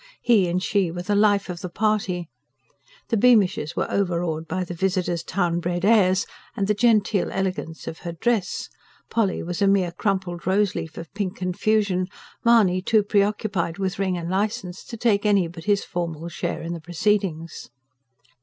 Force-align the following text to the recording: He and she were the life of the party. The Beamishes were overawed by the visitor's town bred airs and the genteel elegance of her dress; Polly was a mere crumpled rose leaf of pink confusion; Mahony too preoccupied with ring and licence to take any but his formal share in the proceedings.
He 0.23 0.47
and 0.47 0.63
she 0.63 0.89
were 0.89 1.03
the 1.03 1.13
life 1.13 1.47
of 1.47 1.61
the 1.61 1.69
party. 1.69 2.27
The 3.09 3.17
Beamishes 3.17 3.75
were 3.75 3.85
overawed 3.91 4.47
by 4.47 4.63
the 4.63 4.73
visitor's 4.73 5.21
town 5.21 5.59
bred 5.59 5.85
airs 5.85 6.25
and 6.57 6.65
the 6.65 6.73
genteel 6.73 7.31
elegance 7.31 7.85
of 7.85 7.99
her 7.99 8.11
dress; 8.11 8.67
Polly 9.11 9.43
was 9.43 9.61
a 9.61 9.67
mere 9.67 9.91
crumpled 9.91 10.47
rose 10.47 10.73
leaf 10.73 10.97
of 10.97 11.13
pink 11.13 11.35
confusion; 11.35 12.07
Mahony 12.43 12.81
too 12.81 13.03
preoccupied 13.03 13.77
with 13.77 13.99
ring 13.99 14.17
and 14.17 14.27
licence 14.31 14.83
to 14.85 14.97
take 14.97 15.23
any 15.23 15.47
but 15.47 15.65
his 15.65 15.83
formal 15.85 16.29
share 16.29 16.63
in 16.63 16.73
the 16.73 16.81
proceedings. 16.81 17.69